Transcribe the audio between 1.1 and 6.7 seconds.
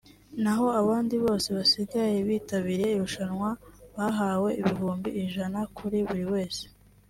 bose basigaye bitabiriye irushanwa bahawe ibihumbi ijana kuri buri wese